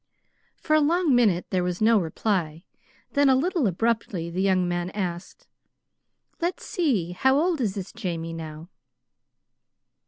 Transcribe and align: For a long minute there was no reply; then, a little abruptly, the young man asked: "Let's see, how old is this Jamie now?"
For 0.57 0.75
a 0.75 0.79
long 0.81 1.13
minute 1.13 1.45
there 1.51 1.63
was 1.63 1.79
no 1.79 1.99
reply; 1.99 2.63
then, 3.11 3.29
a 3.29 3.35
little 3.35 3.67
abruptly, 3.67 4.31
the 4.31 4.41
young 4.41 4.67
man 4.67 4.89
asked: 4.95 5.45
"Let's 6.41 6.65
see, 6.65 7.11
how 7.11 7.37
old 7.39 7.61
is 7.61 7.75
this 7.75 7.93
Jamie 7.93 8.33
now?" 8.33 8.69